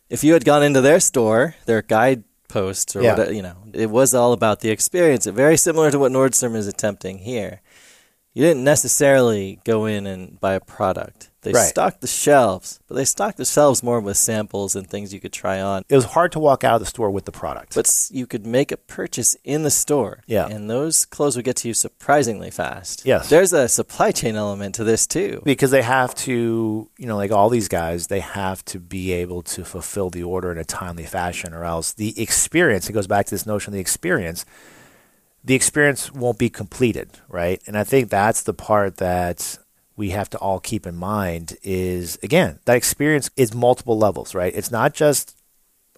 if 0.10 0.24
you 0.24 0.34
had 0.34 0.46
gone 0.46 0.64
into 0.64 0.82
their 0.82 1.00
store, 1.00 1.56
their 1.66 1.82
guideposts 1.82 2.96
or 2.96 3.02
Yeah. 3.02 3.12
whatever, 3.12 3.34
you 3.34 3.42
know, 3.42 3.56
it 3.74 3.90
was 3.90 4.14
all 4.14 4.34
about 4.34 4.60
the 4.62 4.70
experience. 4.70 5.26
Very 5.26 5.58
similar 5.58 5.92
to 5.92 6.00
what 6.00 6.12
Nordstrom 6.12 6.56
is 6.56 6.68
attempting 6.68 7.20
here. 7.20 7.62
You 8.36 8.44
didn't 8.44 8.64
necessarily 8.66 9.60
go 9.64 9.86
in 9.86 10.06
and 10.06 10.40
buy 10.40 10.54
a 10.54 10.60
product. 10.60 11.30
They 11.42 11.52
Right. 11.54 11.70
stocked 11.70 12.02
the 12.02 12.08
shelves, 12.08 12.80
but 12.88 12.96
they 12.96 13.06
stocked 13.06 13.38
the 13.38 13.46
shelves 13.46 13.82
more 13.82 14.00
with 14.02 14.18
samples 14.18 14.76
and 14.76 14.90
things 14.90 15.14
you 15.14 15.20
could 15.22 15.32
try 15.32 15.62
on. 15.62 15.84
It 15.88 15.96
was 15.96 16.06
hard 16.06 16.32
to 16.34 16.40
walk 16.40 16.64
out 16.64 16.74
of 16.76 16.80
the 16.82 16.86
store 16.88 17.10
with 17.12 17.26
the 17.26 17.32
product. 17.32 17.76
But 17.76 17.90
you 18.10 18.26
could 18.28 18.46
make 18.46 18.72
a 18.74 18.78
purchase 18.78 19.38
in 19.46 19.64
the 19.64 19.70
store. 19.72 20.20
Yeah. 20.26 20.48
And 20.48 20.70
those 20.70 21.06
clothes 21.06 21.36
would 21.38 21.46
get 21.46 21.56
to 21.58 21.68
you 21.70 21.74
surprisingly 21.76 22.50
fast. 22.52 23.04
Yes. 23.06 23.30
There's 23.30 23.54
a 23.54 23.70
supply 23.70 24.12
chain 24.12 24.36
element 24.36 24.76
to 24.76 24.84
this 24.84 25.06
too. 25.08 25.42
because 25.46 25.72
they 25.72 25.84
have 25.84 26.14
to, 26.16 26.90
you 26.98 27.06
know, 27.08 27.16
like 27.16 27.32
all 27.32 27.50
these 27.50 27.68
guys, 27.70 28.08
they 28.08 28.20
have 28.22 28.66
to 28.66 28.80
be 28.80 29.14
able 29.14 29.44
to 29.44 29.64
fulfill 29.64 30.10
the 30.10 30.24
order 30.24 30.52
in 30.52 30.58
a 30.58 30.66
timely 30.66 31.06
fashion, 31.06 31.54
or 31.54 31.64
else 31.64 31.94
the 31.94 32.20
experience, 32.22 32.90
it 32.90 32.94
goes 32.94 33.08
back 33.08 33.28
to 33.28 33.36
this 33.36 33.46
notion 33.46 33.70
of 33.72 33.76
the 33.76 33.80
experience, 33.82 34.46
the 35.46 35.54
experience 35.54 36.12
won't 36.12 36.40
be 36.40 36.50
completed, 36.50 37.20
right? 37.30 37.62
And 37.68 37.78
I 37.78 37.84
think 37.84 38.10
that's 38.10 38.42
the 38.42 38.54
part 38.54 38.98
that 38.98 39.60
we 39.96 40.10
have 40.10 40.30
to 40.32 40.38
all 40.40 40.60
keep 40.60 40.88
in 40.88 40.96
mind 40.96 41.56
is, 41.62 42.18
again, 42.24 42.60
that 42.66 42.76
experience 42.76 43.30
is 43.38 43.54
multiple 43.54 43.98
levels, 43.98 44.34
right? 44.34 44.54
It's 44.56 44.72
not 44.72 44.96
just 44.96 45.38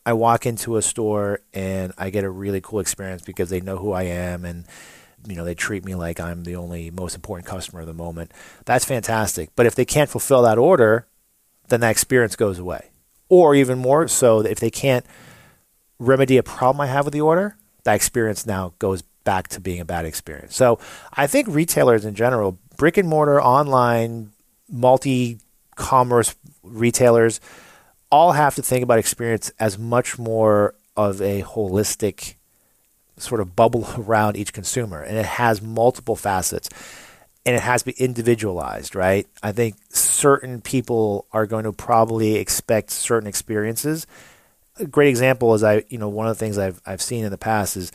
I 0.06 0.14
walk 0.14 0.46
into 0.46 0.76
a 0.76 0.82
store 0.82 1.40
and 1.54 1.94
I 1.98 2.10
get 2.10 2.26
a 2.26 2.30
really 2.30 2.62
cool 2.62 2.80
experience 2.80 3.22
because 3.22 3.50
they 3.50 3.62
know 3.62 3.78
who 3.78 3.94
I 3.94 4.04
am 4.04 4.46
and 4.46 4.66
you 5.28 5.36
know 5.36 5.44
they 5.44 5.56
treat 5.56 5.84
me 5.84 5.96
like 5.96 6.20
I'm 6.20 6.44
the 6.44 6.56
only 6.56 6.92
most 6.92 7.16
important 7.16 7.48
customer 7.48 7.82
of 7.82 7.88
the 7.88 7.94
moment. 7.94 8.32
That's 8.66 8.86
fantastic. 8.86 9.50
But 9.56 9.66
if 9.66 9.76
they 9.76 9.86
can't 9.86 10.10
fulfill 10.10 10.44
that 10.44 10.58
order, 10.58 11.08
then 11.70 11.80
that 11.82 11.92
experience 11.92 12.36
goes 12.36 12.60
away. 12.60 12.92
Or 13.30 13.56
even 13.56 13.80
more 13.80 14.08
so, 14.08 14.42
if 14.42 14.60
they 14.60 14.70
can't 14.70 15.06
remedy 16.00 16.38
a 16.38 16.44
problem 16.44 16.82
I 16.82 16.88
have 16.88 17.06
with 17.06 17.14
the 17.14 17.22
order, 17.22 17.58
that 17.84 17.96
experience 17.96 18.46
now 18.46 18.74
goes 18.80 19.04
back 19.28 19.50
to 19.50 19.60
being 19.60 19.82
a 19.82 19.86
bad 19.86 20.06
experience. 20.06 20.56
So 20.56 20.80
I 21.12 21.28
think 21.28 21.50
retailers 21.50 22.06
in 22.06 22.16
general, 22.16 22.58
brick 22.78 22.96
and 22.96 23.10
mortar, 23.10 23.42
online, 23.42 24.32
multi 24.70 25.40
commerce 25.76 26.34
retailers, 26.64 27.42
all 28.10 28.32
have 28.32 28.56
to 28.56 28.62
think 28.62 28.84
about 28.84 29.00
experience 29.00 29.52
as 29.60 29.78
much 29.78 30.18
more 30.18 30.76
of 30.96 31.22
a 31.22 31.42
holistic 31.42 32.36
sort 33.18 33.42
of 33.42 33.54
bubble 33.54 33.86
around 33.98 34.38
each 34.38 34.54
consumer. 34.54 35.02
And 35.02 35.18
it 35.18 35.26
has 35.26 35.62
multiple 35.62 36.16
facets 36.16 36.70
and 37.46 37.54
it 37.54 37.62
has 37.62 37.82
to 37.82 37.88
be 37.88 38.02
individualized, 38.02 38.96
right? 38.96 39.28
I 39.44 39.52
think 39.52 39.76
certain 39.90 40.62
people 40.62 41.28
are 41.34 41.46
going 41.46 41.66
to 41.66 41.74
probably 41.74 42.36
expect 42.36 42.92
certain 42.92 43.28
experiences. 43.28 44.08
A 44.80 44.86
great 44.86 45.10
example 45.10 45.54
is 45.54 45.66
I, 45.66 45.84
you 45.90 45.98
know, 45.98 46.08
one 46.08 46.28
of 46.28 46.38
the 46.38 46.40
things 46.40 46.58
I've 46.58 46.80
I've 46.86 47.02
seen 47.02 47.26
in 47.26 47.32
the 47.32 47.38
past 47.38 47.76
is, 47.76 47.92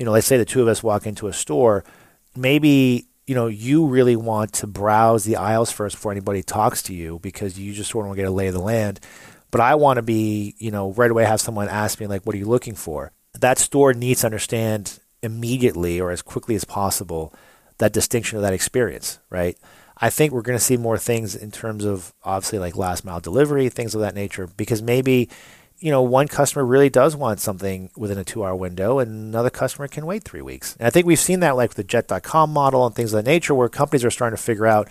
you 0.00 0.06
know, 0.06 0.12
let's 0.12 0.26
say 0.26 0.38
the 0.38 0.46
two 0.46 0.62
of 0.62 0.68
us 0.68 0.82
walk 0.82 1.06
into 1.06 1.28
a 1.28 1.32
store, 1.32 1.84
maybe 2.34 3.06
you 3.26 3.34
know 3.34 3.48
you 3.48 3.86
really 3.86 4.16
want 4.16 4.54
to 4.54 4.66
browse 4.66 5.24
the 5.24 5.36
aisles 5.36 5.70
first 5.70 5.96
before 5.96 6.10
anybody 6.10 6.42
talks 6.42 6.82
to 6.84 6.94
you 6.94 7.18
because 7.18 7.58
you 7.58 7.74
just 7.74 7.90
sort 7.90 8.06
of 8.06 8.08
want 8.08 8.16
to 8.16 8.22
get 8.22 8.28
a 8.28 8.32
lay 8.32 8.46
of 8.46 8.54
the 8.54 8.60
land. 8.60 8.98
But 9.50 9.60
I 9.60 9.74
want 9.74 9.98
to 9.98 10.02
be, 10.02 10.54
you 10.56 10.70
know, 10.70 10.92
right 10.92 11.10
away 11.10 11.24
have 11.24 11.40
someone 11.40 11.68
ask 11.68 12.00
me 12.00 12.06
like, 12.06 12.24
"What 12.24 12.34
are 12.34 12.38
you 12.38 12.46
looking 12.46 12.74
for?" 12.74 13.12
That 13.38 13.58
store 13.58 13.92
needs 13.92 14.22
to 14.22 14.28
understand 14.28 15.00
immediately 15.22 16.00
or 16.00 16.10
as 16.10 16.22
quickly 16.22 16.54
as 16.54 16.64
possible 16.64 17.34
that 17.76 17.92
distinction 17.92 18.36
of 18.36 18.42
that 18.42 18.54
experience, 18.54 19.18
right? 19.28 19.58
I 19.98 20.08
think 20.08 20.32
we're 20.32 20.40
going 20.40 20.58
to 20.58 20.64
see 20.64 20.78
more 20.78 20.96
things 20.96 21.36
in 21.36 21.50
terms 21.50 21.84
of 21.84 22.14
obviously 22.24 22.58
like 22.58 22.74
last 22.74 23.04
mile 23.04 23.20
delivery, 23.20 23.68
things 23.68 23.94
of 23.94 24.00
that 24.00 24.14
nature, 24.14 24.46
because 24.56 24.80
maybe, 24.80 25.28
you 25.80 25.90
know, 25.90 26.02
one 26.02 26.28
customer 26.28 26.64
really 26.64 26.90
does 26.90 27.16
want 27.16 27.40
something 27.40 27.90
within 27.96 28.18
a 28.18 28.24
two 28.24 28.44
hour 28.44 28.54
window 28.54 28.98
and 28.98 29.10
another 29.10 29.50
customer 29.50 29.88
can 29.88 30.06
wait 30.06 30.22
three 30.22 30.42
weeks. 30.42 30.76
And 30.78 30.86
I 30.86 30.90
think 30.90 31.06
we've 31.06 31.18
seen 31.18 31.40
that 31.40 31.56
like 31.56 31.70
with 31.70 31.76
the 31.76 31.84
jet.com 31.84 32.50
model 32.52 32.86
and 32.86 32.94
things 32.94 33.12
of 33.12 33.24
that 33.24 33.30
nature 33.30 33.54
where 33.54 33.68
companies 33.68 34.04
are 34.04 34.10
starting 34.10 34.36
to 34.36 34.42
figure 34.42 34.66
out 34.66 34.88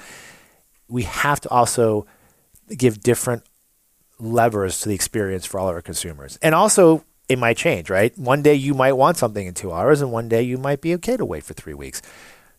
we 0.87 1.03
have 1.03 1.39
to 1.41 1.49
also 1.49 2.07
give 2.75 3.01
different 3.01 3.43
levers 4.19 4.79
to 4.81 4.89
the 4.89 4.95
experience 4.95 5.45
for 5.45 5.59
all 5.59 5.69
of 5.69 5.75
our 5.75 5.81
consumers. 5.81 6.37
And 6.41 6.53
also, 6.53 7.05
it 7.29 7.37
might 7.37 7.57
change, 7.57 7.89
right? 7.89 8.17
One 8.17 8.41
day 8.41 8.55
you 8.55 8.73
might 8.73 8.93
want 8.93 9.17
something 9.17 9.45
in 9.45 9.53
two 9.53 9.71
hours, 9.71 10.01
and 10.01 10.11
one 10.11 10.27
day 10.27 10.41
you 10.41 10.57
might 10.57 10.81
be 10.81 10.95
okay 10.95 11.15
to 11.15 11.25
wait 11.25 11.43
for 11.43 11.53
three 11.53 11.75
weeks. 11.75 12.01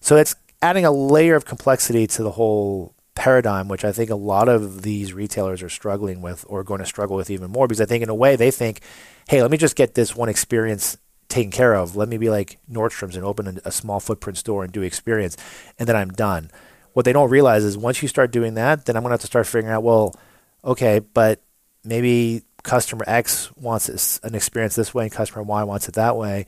So 0.01 0.17
it's 0.17 0.37
adding 0.63 0.85
a 0.85 0.93
layer 0.93 1.35
of 1.35 1.45
complexity 1.45 2.07
to 2.07 2.23
the 2.23 2.31
whole 2.31 2.95
paradigm, 3.21 3.69
which 3.69 3.85
I 3.85 3.93
think 3.93 4.09
a 4.09 4.15
lot 4.15 4.49
of 4.49 4.81
these 4.81 5.13
retailers 5.13 5.63
are 5.63 5.69
struggling 5.69 6.23
with 6.23 6.43
or 6.49 6.65
going 6.65 6.81
to 6.81 6.87
struggle 6.87 7.17
with 7.17 7.29
even 7.29 7.51
more 7.51 7.69
because 7.69 7.83
I 7.83 7.85
think, 7.85 8.03
in 8.03 8.09
a 8.09 8.15
way, 8.15 8.35
they 8.35 8.51
think, 8.51 8.81
hey, 9.29 9.43
let 9.43 9.51
me 9.51 9.59
just 9.59 9.77
get 9.77 9.93
this 9.93 10.17
one 10.17 10.31
experience 10.31 10.97
taken 11.29 11.51
care 11.51 11.75
of. 11.75 11.97
Let 11.97 12.09
me 12.09 12.17
be 12.17 12.31
like 12.31 12.59
Nordstrom's 12.73 13.17
and 13.17 13.25
open 13.27 13.61
a, 13.63 13.71
small 13.71 14.01
footprint 14.01 14.39
store 14.39 14.65
and 14.65 14.73
do 14.73 14.81
experience, 14.81 15.37
and 15.79 15.87
then 15.87 15.97
I'm 15.97 16.09
done. 16.09 16.51
what 16.95 17.05
they 17.05 17.13
don't 17.13 17.29
realize 17.29 17.63
is 17.63 17.77
once 17.77 18.01
you 18.01 18.09
start 18.09 18.33
doing 18.33 18.55
that, 18.55 18.87
then 18.87 18.97
I'm 18.97 19.03
going 19.03 19.11
to 19.11 19.15
have 19.15 19.21
to 19.21 19.27
start 19.27 19.47
figuring 19.47 19.73
out, 19.73 19.83
well, 19.83 20.15
okay, 20.65 21.01
but 21.01 21.43
maybe 21.85 22.43
customer 22.63 23.05
X 23.07 23.55
wants 23.55 24.19
an 24.23 24.35
experience 24.35 24.77
this 24.77 24.95
way 24.95 25.05
and 25.05 25.13
customer 25.13 25.43
Y 25.43 25.63
wants 25.65 25.89
it 25.89 25.95
that 25.97 26.17
way. 26.17 26.47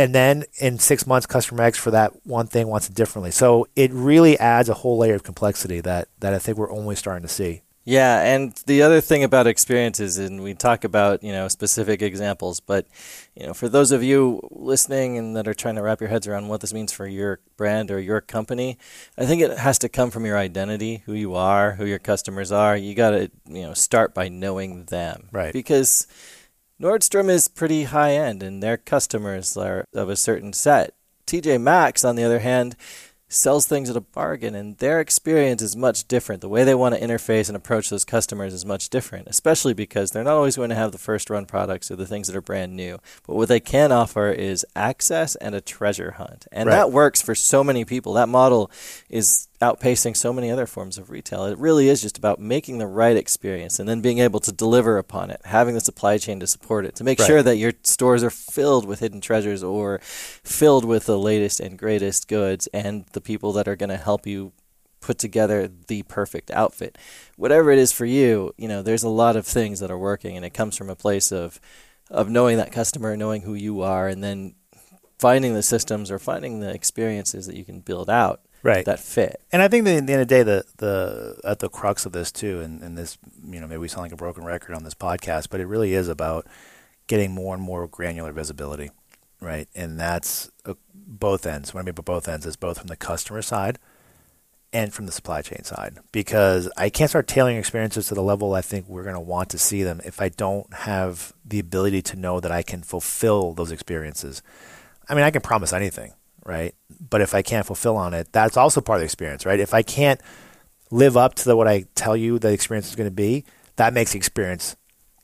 And 0.00 0.14
then 0.14 0.44
in 0.58 0.78
six 0.78 1.06
months, 1.06 1.26
customer 1.26 1.62
X 1.62 1.76
for 1.76 1.90
that 1.90 2.24
one 2.24 2.46
thing 2.46 2.68
wants 2.68 2.88
it 2.88 2.94
differently. 2.94 3.30
So 3.30 3.68
it 3.76 3.90
really 3.92 4.38
adds 4.38 4.70
a 4.70 4.74
whole 4.74 4.96
layer 4.96 5.14
of 5.14 5.24
complexity 5.24 5.80
that, 5.82 6.08
that 6.20 6.32
I 6.32 6.38
think 6.38 6.56
we're 6.56 6.72
only 6.72 6.96
starting 6.96 7.20
to 7.20 7.28
see. 7.32 7.60
Yeah, 7.84 8.22
and 8.22 8.54
the 8.66 8.80
other 8.82 9.02
thing 9.02 9.24
about 9.24 9.46
experiences, 9.46 10.16
and 10.16 10.42
we 10.42 10.54
talk 10.54 10.84
about 10.84 11.22
you 11.22 11.32
know 11.32 11.48
specific 11.48 12.02
examples, 12.02 12.60
but 12.60 12.86
you 13.34 13.46
know 13.46 13.54
for 13.54 13.68
those 13.68 13.90
of 13.90 14.02
you 14.02 14.46
listening 14.50 15.18
and 15.18 15.34
that 15.34 15.48
are 15.48 15.54
trying 15.54 15.76
to 15.76 15.82
wrap 15.82 16.00
your 16.00 16.08
heads 16.10 16.26
around 16.26 16.48
what 16.48 16.60
this 16.60 16.74
means 16.74 16.92
for 16.92 17.06
your 17.06 17.40
brand 17.56 17.90
or 17.90 17.98
your 17.98 18.20
company, 18.20 18.78
I 19.18 19.24
think 19.24 19.42
it 19.42 19.58
has 19.58 19.78
to 19.78 19.88
come 19.88 20.10
from 20.10 20.26
your 20.26 20.36
identity, 20.36 21.02
who 21.06 21.14
you 21.14 21.34
are, 21.34 21.72
who 21.72 21.86
your 21.86 21.98
customers 21.98 22.52
are. 22.52 22.76
You 22.76 22.94
got 22.94 23.10
to 23.10 23.30
you 23.46 23.62
know 23.62 23.74
start 23.74 24.14
by 24.14 24.28
knowing 24.28 24.84
them, 24.84 25.28
right? 25.32 25.52
Because 25.52 26.06
Nordstrom 26.80 27.28
is 27.28 27.46
pretty 27.46 27.84
high 27.84 28.12
end, 28.12 28.42
and 28.42 28.62
their 28.62 28.78
customers 28.78 29.54
are 29.56 29.84
of 29.92 30.08
a 30.08 30.16
certain 30.16 30.54
set. 30.54 30.94
TJ 31.26 31.60
Maxx, 31.60 32.04
on 32.04 32.16
the 32.16 32.24
other 32.24 32.38
hand 32.38 32.74
sells 33.32 33.64
things 33.64 33.88
at 33.88 33.96
a 33.96 34.00
bargain 34.00 34.56
and 34.56 34.76
their 34.78 35.00
experience 35.00 35.62
is 35.62 35.76
much 35.76 36.08
different. 36.08 36.40
The 36.40 36.48
way 36.48 36.64
they 36.64 36.74
want 36.74 36.96
to 36.96 37.00
interface 37.00 37.48
and 37.48 37.56
approach 37.56 37.88
those 37.88 38.04
customers 38.04 38.52
is 38.52 38.66
much 38.66 38.90
different, 38.90 39.28
especially 39.28 39.72
because 39.72 40.10
they're 40.10 40.24
not 40.24 40.34
always 40.34 40.56
going 40.56 40.70
to 40.70 40.74
have 40.74 40.90
the 40.90 40.98
first 40.98 41.30
run 41.30 41.46
products 41.46 41.90
or 41.90 41.96
the 41.96 42.06
things 42.06 42.26
that 42.26 42.34
are 42.34 42.42
brand 42.42 42.74
new. 42.74 42.98
But 43.26 43.36
what 43.36 43.48
they 43.48 43.60
can 43.60 43.92
offer 43.92 44.30
is 44.30 44.66
access 44.74 45.36
and 45.36 45.54
a 45.54 45.60
treasure 45.60 46.12
hunt. 46.12 46.48
And 46.50 46.68
right. 46.68 46.74
that 46.74 46.90
works 46.90 47.22
for 47.22 47.36
so 47.36 47.62
many 47.62 47.84
people. 47.84 48.14
That 48.14 48.28
model 48.28 48.68
is 49.08 49.46
outpacing 49.60 50.16
so 50.16 50.32
many 50.32 50.50
other 50.50 50.66
forms 50.66 50.96
of 50.96 51.10
retail. 51.10 51.44
It 51.44 51.58
really 51.58 51.88
is 51.88 52.00
just 52.00 52.16
about 52.16 52.40
making 52.40 52.78
the 52.78 52.86
right 52.86 53.16
experience 53.16 53.78
and 53.78 53.88
then 53.88 54.00
being 54.00 54.18
able 54.18 54.40
to 54.40 54.52
deliver 54.52 54.96
upon 54.96 55.30
it, 55.30 55.40
having 55.44 55.74
the 55.74 55.80
supply 55.80 56.16
chain 56.16 56.40
to 56.40 56.46
support 56.46 56.86
it, 56.86 56.94
to 56.96 57.04
make 57.04 57.18
right. 57.18 57.26
sure 57.26 57.42
that 57.42 57.56
your 57.56 57.72
stores 57.82 58.24
are 58.24 58.30
filled 58.30 58.86
with 58.86 59.00
hidden 59.00 59.20
treasures 59.20 59.62
or 59.62 60.00
filled 60.02 60.86
with 60.86 61.04
the 61.04 61.18
latest 61.18 61.60
and 61.60 61.78
greatest 61.78 62.26
goods 62.26 62.68
and 62.68 63.04
the 63.12 63.20
people 63.20 63.52
that 63.52 63.68
are 63.68 63.76
going 63.76 63.90
to 63.90 63.98
help 63.98 64.26
you 64.26 64.52
put 65.00 65.18
together 65.18 65.70
the 65.88 66.02
perfect 66.04 66.50
outfit. 66.50 66.96
Whatever 67.36 67.70
it 67.70 67.78
is 67.78 67.92
for 67.92 68.06
you, 68.06 68.54
you 68.56 68.68
know, 68.68 68.82
there's 68.82 69.02
a 69.02 69.08
lot 69.08 69.36
of 69.36 69.46
things 69.46 69.80
that 69.80 69.90
are 69.90 69.98
working 69.98 70.36
and 70.36 70.44
it 70.44 70.54
comes 70.54 70.76
from 70.76 70.90
a 70.90 70.96
place 70.96 71.32
of 71.32 71.60
of 72.10 72.28
knowing 72.28 72.56
that 72.56 72.72
customer, 72.72 73.16
knowing 73.16 73.42
who 73.42 73.54
you 73.54 73.82
are 73.82 74.08
and 74.08 74.24
then 74.24 74.52
finding 75.20 75.54
the 75.54 75.62
systems 75.62 76.10
or 76.10 76.18
finding 76.18 76.58
the 76.58 76.70
experiences 76.70 77.46
that 77.46 77.54
you 77.54 77.64
can 77.64 77.78
build 77.78 78.10
out 78.10 78.40
right. 78.62 78.84
that 78.84 79.00
fit. 79.00 79.40
And 79.52 79.62
I 79.62 79.68
think 79.68 79.84
that 79.84 79.96
at 79.96 80.06
the 80.06 80.12
end 80.12 80.22
of 80.22 80.28
the 80.28 80.34
day, 80.34 80.42
the 80.42 80.64
the 80.78 81.40
at 81.44 81.58
the 81.58 81.68
crux 81.68 82.06
of 82.06 82.12
this 82.12 82.30
too, 82.32 82.60
and, 82.60 82.82
and 82.82 82.96
this, 82.96 83.18
you 83.44 83.60
know, 83.60 83.66
maybe 83.66 83.78
we 83.78 83.88
sound 83.88 84.02
like 84.02 84.12
a 84.12 84.16
broken 84.16 84.44
record 84.44 84.74
on 84.74 84.84
this 84.84 84.94
podcast, 84.94 85.48
but 85.50 85.60
it 85.60 85.66
really 85.66 85.94
is 85.94 86.08
about 86.08 86.46
getting 87.06 87.32
more 87.32 87.54
and 87.54 87.62
more 87.62 87.86
granular 87.86 88.32
visibility, 88.32 88.90
right? 89.40 89.68
And 89.74 89.98
that's 89.98 90.50
uh, 90.64 90.74
both 90.94 91.46
ends. 91.46 91.74
What 91.74 91.80
I 91.80 91.84
mean 91.84 91.94
by 91.94 92.02
both 92.02 92.28
ends 92.28 92.46
is 92.46 92.56
both 92.56 92.78
from 92.78 92.86
the 92.86 92.96
customer 92.96 93.42
side 93.42 93.78
and 94.72 94.94
from 94.94 95.06
the 95.06 95.12
supply 95.12 95.42
chain 95.42 95.64
side, 95.64 95.98
because 96.12 96.70
I 96.76 96.90
can't 96.90 97.10
start 97.10 97.26
tailoring 97.26 97.56
experiences 97.56 98.06
to 98.06 98.14
the 98.14 98.22
level 98.22 98.54
I 98.54 98.60
think 98.60 98.88
we're 98.88 99.02
going 99.02 99.14
to 99.14 99.20
want 99.20 99.48
to 99.50 99.58
see 99.58 99.82
them 99.82 100.00
if 100.04 100.20
I 100.20 100.28
don't 100.28 100.72
have 100.72 101.32
the 101.44 101.58
ability 101.58 102.02
to 102.02 102.16
know 102.16 102.38
that 102.38 102.52
I 102.52 102.62
can 102.62 102.82
fulfill 102.82 103.52
those 103.52 103.72
experiences. 103.72 104.42
I 105.08 105.16
mean, 105.16 105.24
I 105.24 105.32
can 105.32 105.42
promise 105.42 105.72
anything, 105.72 106.12
right? 106.50 106.74
But 107.08 107.20
if 107.20 107.32
I 107.32 107.42
can't 107.42 107.64
fulfill 107.64 107.96
on 107.96 108.12
it, 108.12 108.32
that's 108.32 108.56
also 108.56 108.80
part 108.80 108.96
of 108.96 109.00
the 109.02 109.04
experience, 109.04 109.46
right? 109.46 109.60
If 109.60 109.72
I 109.72 109.82
can't 109.82 110.20
live 110.90 111.16
up 111.16 111.34
to 111.36 111.44
the, 111.44 111.56
what 111.56 111.68
I 111.68 111.84
tell 111.94 112.16
you 112.16 112.40
the 112.40 112.52
experience 112.52 112.88
is 112.88 112.96
going 112.96 113.06
to 113.06 113.14
be, 113.14 113.44
that 113.76 113.94
makes 113.94 114.12
the 114.12 114.18
experience 114.18 114.76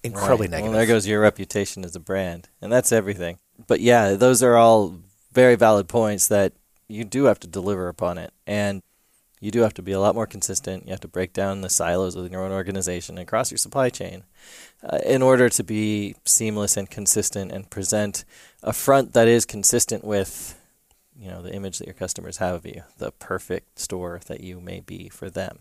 incredibly 0.05 0.47
right. 0.47 0.53
negative. 0.53 0.71
Well, 0.71 0.79
there 0.79 0.87
goes 0.87 1.07
your 1.07 1.21
reputation 1.21 1.85
as 1.85 1.97
a 1.97 2.01
brand, 2.01 2.49
and 2.63 2.73
that's 2.73 2.93
everything. 2.93 3.39
But 3.67 3.81
yeah, 3.81 4.13
those 4.13 4.41
are 4.43 4.57
all 4.57 4.95
very 5.33 5.57
valid 5.57 5.89
points 5.89 6.29
that 6.29 6.53
you 6.87 7.03
do 7.03 7.25
have 7.25 7.41
to 7.41 7.49
deliver 7.49 7.89
upon 7.89 8.19
it, 8.19 8.33
and 8.47 8.81
you 9.41 9.51
do 9.51 9.61
have 9.61 9.75
to 9.75 9.83
be 9.83 9.93
a 9.93 10.01
lot 10.01 10.15
more 10.15 10.27
consistent. 10.27 10.85
You 10.87 10.93
have 10.93 11.01
to 11.01 11.09
break 11.09 11.33
down 11.33 11.61
the 11.61 11.69
silos 11.69 12.15
within 12.15 12.33
your 12.33 12.45
own 12.45 12.53
organization 12.53 13.19
and 13.19 13.27
across 13.27 13.51
your 13.51 13.59
supply 13.59 13.91
chain 13.91 14.23
uh, 14.83 14.99
in 15.05 15.23
order 15.23 15.49
to 15.49 15.65
be 15.65 16.15
seamless 16.25 16.77
and 16.77 16.89
consistent 16.89 17.51
and 17.51 17.69
present 17.69 18.25
a 18.63 18.73
front 18.73 19.13
that 19.13 19.29
is 19.29 19.45
consistent 19.45 20.05
with 20.05 20.59
you 21.19 21.29
know 21.31 21.43
the 21.43 21.53
image 21.53 21.79
that 21.79 21.87
your 21.87 21.95
customers 21.95 22.39
have 22.39 22.57
of 22.57 22.67
you, 22.67 22.83
the 22.99 23.13
perfect 23.13 23.79
store 23.79 24.21
that 24.27 24.41
you 24.41 24.61
may 24.61 24.81
be 24.81 25.09
for 25.09 25.31
them. 25.31 25.61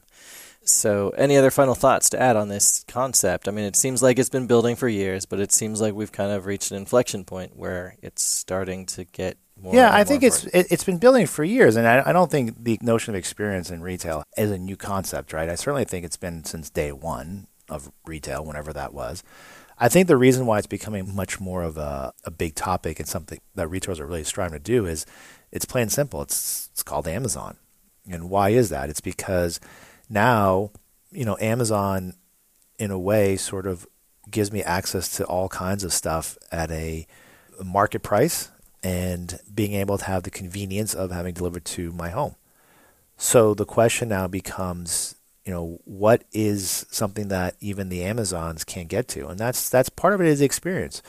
So, 0.67 1.09
any 1.11 1.37
other 1.37 1.51
final 1.51 1.75
thoughts 1.75 2.09
to 2.09 2.19
add 2.19 2.35
on 2.35 2.49
this 2.49 2.83
concept? 2.87 3.47
I 3.47 3.51
mean, 3.51 3.65
it 3.65 3.75
seems 3.75 4.01
like 4.01 4.17
it's 4.17 4.29
been 4.29 4.47
building 4.47 4.75
for 4.75 4.87
years, 4.87 5.25
but 5.25 5.39
it 5.39 5.51
seems 5.51 5.79
like 5.79 5.93
we've 5.93 6.11
kind 6.11 6.31
of 6.31 6.47
reached 6.47 6.71
an 6.71 6.77
inflection 6.77 7.23
point 7.23 7.55
where 7.55 7.95
it's 8.01 8.23
starting 8.23 8.87
to 8.87 9.03
get 9.05 9.37
more. 9.61 9.75
Yeah, 9.75 9.93
I 9.93 10.03
think 10.03 10.23
it's 10.23 10.45
it, 10.45 10.69
has 10.71 10.83
been 10.83 10.97
building 10.97 11.27
for 11.27 11.43
years, 11.43 11.75
and 11.75 11.87
I, 11.87 12.03
I 12.07 12.11
don't 12.11 12.31
think 12.31 12.63
the 12.63 12.79
notion 12.81 13.13
of 13.13 13.19
experience 13.19 13.69
in 13.69 13.81
retail 13.81 14.23
is 14.37 14.49
a 14.49 14.57
new 14.57 14.75
concept, 14.75 15.33
right? 15.33 15.49
I 15.49 15.55
certainly 15.55 15.85
think 15.85 16.03
it's 16.03 16.17
been 16.17 16.43
since 16.43 16.69
day 16.71 16.91
one 16.91 17.47
of 17.69 17.91
retail, 18.05 18.43
whenever 18.43 18.73
that 18.73 18.93
was. 18.93 19.23
I 19.77 19.89
think 19.89 20.07
the 20.07 20.17
reason 20.17 20.45
why 20.45 20.57
it's 20.57 20.67
becoming 20.67 21.13
much 21.13 21.39
more 21.39 21.61
of 21.61 21.77
a, 21.77 22.13
a 22.23 22.31
big 22.31 22.55
topic 22.55 22.99
and 22.99 23.07
something 23.07 23.39
that 23.55 23.67
retailers 23.67 23.99
are 23.99 24.05
really 24.05 24.23
striving 24.23 24.57
to 24.57 24.63
do 24.63 24.85
is 24.85 25.05
it's 25.55 25.65
plain 25.65 25.89
simple. 25.89 26.21
It's 26.21 26.69
it's 26.73 26.83
called 26.83 27.07
Amazon. 27.07 27.55
And 28.11 28.29
why 28.29 28.49
is 28.49 28.69
that? 28.69 28.89
It's 28.89 29.01
because 29.01 29.59
now, 30.09 30.71
you 31.11 31.25
know, 31.25 31.37
Amazon 31.39 32.13
in 32.77 32.91
a 32.91 32.99
way 32.99 33.37
sort 33.37 33.65
of 33.65 33.87
gives 34.29 34.51
me 34.51 34.61
access 34.61 35.15
to 35.17 35.25
all 35.25 35.47
kinds 35.47 35.83
of 35.83 35.93
stuff 35.93 36.37
at 36.51 36.69
a 36.71 37.07
market 37.63 38.03
price 38.03 38.51
and 38.83 39.39
being 39.53 39.73
able 39.73 39.97
to 39.97 40.05
have 40.05 40.23
the 40.23 40.29
convenience 40.29 40.93
of 40.93 41.11
having 41.11 41.33
delivered 41.33 41.65
to 41.65 41.91
my 41.93 42.09
home. 42.09 42.35
So 43.17 43.53
the 43.53 43.65
question 43.65 44.09
now 44.09 44.27
becomes, 44.27 45.15
you 45.45 45.53
know, 45.53 45.79
what 45.85 46.25
is 46.33 46.85
something 46.91 47.29
that 47.29 47.55
even 47.61 47.87
the 47.87 48.03
Amazons 48.03 48.65
can't 48.65 48.89
get 48.89 49.07
to? 49.09 49.27
And 49.27 49.39
that's 49.39 49.69
that's 49.69 49.89
part 49.89 50.13
of 50.13 50.19
it 50.19 50.27
is 50.27 50.39
the 50.39 50.45
experience. 50.45 51.01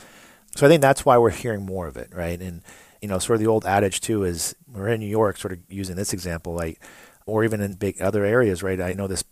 So 0.54 0.66
I 0.66 0.70
think 0.70 0.82
that's 0.82 1.04
why 1.04 1.18
we're 1.18 1.30
hearing 1.30 1.66
more 1.66 1.88
of 1.88 1.96
it, 1.96 2.10
right? 2.14 2.40
And 2.40 2.62
you 3.00 3.08
know, 3.08 3.18
sort 3.18 3.36
of 3.36 3.40
the 3.40 3.50
old 3.50 3.64
adage 3.64 4.00
too 4.00 4.24
is 4.24 4.54
we're 4.72 4.88
in 4.88 5.00
New 5.00 5.06
York, 5.06 5.36
sort 5.36 5.52
of 5.52 5.58
using 5.68 5.96
this 5.96 6.12
example, 6.12 6.54
like, 6.54 6.80
or 7.26 7.44
even 7.44 7.60
in 7.60 7.74
big 7.74 8.00
other 8.00 8.24
areas, 8.24 8.62
right? 8.62 8.80
I 8.80 8.92
know 8.92 9.06
this, 9.06 9.24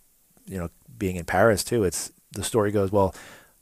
you 0.47 0.59
know, 0.59 0.69
being 0.97 1.17
in 1.17 1.25
Paris 1.25 1.65
too. 1.65 1.85
It's 1.85 2.13
the 2.33 2.45
story 2.45 2.73
goes 2.73 2.93
well. 2.93 3.15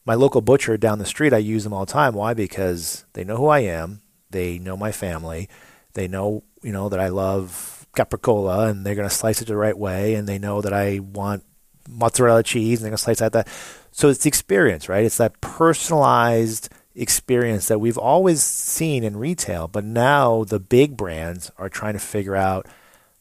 My 0.04 0.14
local 0.14 0.40
butcher 0.40 0.76
down 0.76 0.99
the 0.99 1.06
street, 1.06 1.32
I 1.32 1.38
use 1.38 1.64
them 1.64 1.73
all 1.73 1.85
the 1.85 1.92
time. 1.92 2.14
Why? 2.14 2.35
Because 2.35 3.04
they 3.12 3.25
know 3.25 3.37
who 3.37 3.47
I 3.47 3.61
am. 3.61 4.00
They 4.30 4.59
know 4.59 4.76
my 4.76 4.90
family. 4.90 5.49
They 5.94 6.09
know, 6.09 6.42
you 6.62 6.73
know, 6.73 6.88
that 6.88 6.99
I 6.99 7.09
love 7.09 7.87
capricola, 7.94 8.68
and 8.68 8.85
they're 8.85 8.94
going 8.94 9.09
to 9.09 9.14
slice 9.14 9.42
it 9.42 9.47
the 9.47 9.56
right 9.56 9.76
way. 9.76 10.14
And 10.14 10.26
they 10.26 10.38
know 10.38 10.61
that 10.61 10.73
I 10.73 10.99
want 10.99 11.44
mozzarella 11.88 12.42
cheese, 12.42 12.78
and 12.78 12.85
they're 12.85 12.90
going 12.90 12.97
to 12.97 13.02
slice 13.02 13.21
like 13.21 13.32
that. 13.32 13.49
So 13.92 14.09
it's 14.09 14.25
the 14.25 14.28
experience, 14.28 14.88
right? 14.88 15.04
It's 15.04 15.18
that 15.18 15.40
personalized 15.40 16.71
experience 16.94 17.68
that 17.68 17.78
we've 17.78 17.99
always 17.99 18.42
seen 18.42 19.04
in 19.04 19.16
retail, 19.16 19.68
but 19.68 19.84
now 19.84 20.44
the 20.44 20.61
big 20.61 20.96
brands 20.96 21.50
are 21.58 21.68
trying 21.68 21.94
to 21.94 21.99
figure 21.99 22.37
out 22.37 22.66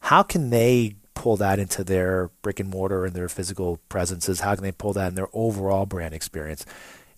how 0.01 0.23
can 0.23 0.49
they 0.49 0.95
pull 1.13 1.37
that 1.37 1.59
into 1.59 1.83
their 1.83 2.29
brick 2.41 2.59
and 2.59 2.69
mortar 2.69 3.05
and 3.05 3.13
their 3.13 3.29
physical 3.29 3.77
presences? 3.89 4.39
How 4.39 4.55
can 4.55 4.63
they 4.63 4.71
pull 4.71 4.93
that 4.93 5.09
in 5.09 5.15
their 5.15 5.29
overall 5.33 5.85
brand 5.85 6.13
experience? 6.13 6.65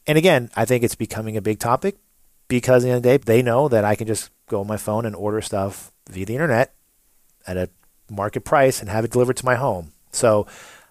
And 0.05 0.17
again, 0.17 0.51
I 0.55 0.65
think 0.65 0.83
it's 0.83 0.95
becoming 0.95 1.37
a 1.37 1.41
big 1.41 1.59
topic 1.59 1.95
because 2.47 2.83
at 2.83 2.87
the 2.87 2.91
end 2.91 2.97
of 2.97 3.03
the 3.03 3.17
day, 3.17 3.17
they 3.17 3.41
know 3.41 3.67
that 3.69 3.85
I 3.85 3.95
can 3.95 4.07
just 4.07 4.29
go 4.47 4.59
on 4.59 4.67
my 4.67 4.77
phone 4.77 5.05
and 5.05 5.15
order 5.15 5.41
stuff 5.41 5.91
via 6.09 6.25
the 6.25 6.33
internet 6.33 6.73
at 7.47 7.57
a 7.57 7.69
market 8.09 8.41
price 8.41 8.81
and 8.81 8.89
have 8.89 9.05
it 9.05 9.11
delivered 9.11 9.37
to 9.37 9.45
my 9.45 9.55
home. 9.55 9.93
So 10.11 10.45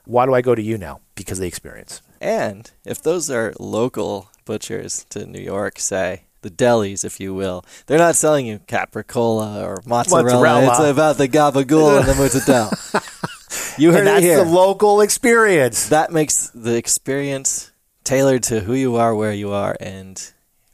why 0.05 0.27
do 0.27 0.35
I 0.35 0.41
go 0.41 0.55
to 0.55 0.63
you 0.63 0.79
now? 0.79 1.01
Because 1.15 1.39
of 1.39 1.43
the 1.43 1.49
experience. 1.49 2.01
And 2.21 2.71
if 2.85 3.03
those 3.03 3.31
are 3.31 3.53
local 3.59 4.31
butchers 4.45 5.07
to 5.11 5.27
New 5.27 5.41
York, 5.41 5.79
say, 5.79 6.25
the 6.43 6.51
delis, 6.51 7.05
if 7.05 7.21
you 7.21 7.33
will, 7.33 7.65
they're 7.87 7.99
not 7.99 8.17
selling 8.17 8.47
you 8.47 8.59
capricola 8.67 9.63
or 9.63 9.81
mozzarella. 9.87 10.25
mozzarella. 10.25 10.71
It's 10.71 10.91
about 10.91 11.17
the 11.17 11.29
gabagool 11.29 12.01
and 12.01 12.09
the 12.09 12.15
mozzarella. 12.15 12.73
You 13.79 13.91
heard 13.91 14.07
and 14.07 14.07
that's 14.07 14.27
the 14.27 14.45
local 14.45 15.01
experience. 15.01 15.89
That 15.89 16.13
makes 16.13 16.49
the 16.49 16.77
experience 16.77 17.71
tailored 18.05 18.43
to 18.45 18.61
who 18.61 18.75
you 18.75 18.97
are, 18.97 19.15
where 19.15 19.33
you 19.33 19.53
are, 19.53 19.77
and 19.81 20.32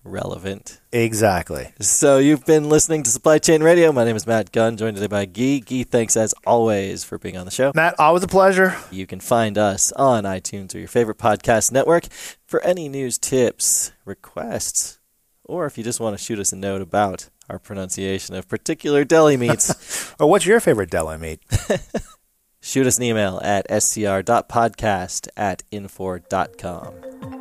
relevant. 0.09 0.81
Exactly. 0.93 1.73
So 1.81 2.19
you've 2.19 2.45
been 2.45 2.69
listening 2.69 3.03
to 3.05 3.11
Supply 3.11 3.38
Chain 3.38 3.62
Radio. 3.62 3.93
My 3.93 4.05
name 4.05 4.17
is 4.17 4.27
Matt 4.27 4.53
Gunn, 4.53 4.77
joined 4.77 4.97
today 4.97 5.07
by 5.07 5.27
Gee. 5.27 5.61
Gee, 5.61 5.85
thanks 5.85 6.17
as 6.17 6.35
always 6.47 7.05
for 7.05 7.19
being 7.19 7.37
on 7.37 7.45
the 7.45 7.50
show. 7.50 7.73
Matt, 7.75 7.95
always 7.99 8.23
a 8.23 8.29
pleasure. 8.29 8.77
You 8.91 9.07
can 9.07 9.21
find 9.21 9.57
us 9.59 9.93
on 9.93 10.25
iTunes 10.25 10.75
or 10.75 10.79
your 10.79 10.88
favorite 10.88 11.19
podcast 11.19 11.71
network 11.73 12.07
for 12.47 12.61
any 12.62 12.88
news, 12.88 13.19
tips, 13.19 13.93
requests, 14.05 14.99
or 15.45 15.67
if 15.67 15.79
you 15.79 15.85
just 15.85 16.00
want 16.00 16.17
to 16.19 16.23
shoot 16.23 16.38
us 16.38 16.53
a 16.53 16.57
note 16.57 16.83
about 16.83 17.29
our 17.49 17.59
pronunciation 17.59 18.35
of 18.35 18.49
particular 18.49 19.05
deli 19.05 19.37
meats. 19.37 20.15
or 20.21 20.29
what's 20.29 20.47
your 20.47 20.61
favorite 20.61 20.91
deli 20.91 21.17
meat? 21.19 21.41
shoot 22.61 22.87
us 22.87 22.99
an 22.99 23.05
email 23.05 23.41
at 23.43 23.67
scr.podcast 23.71 25.29
at 25.37 25.62
infor.com. 25.73 26.95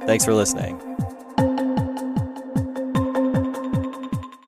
Thanks 0.06 0.26
for 0.26 0.34
listening. 0.34 1.17